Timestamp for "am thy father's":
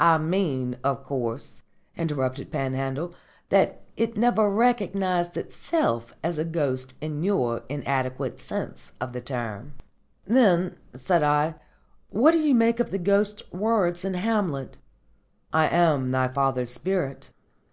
15.68-16.70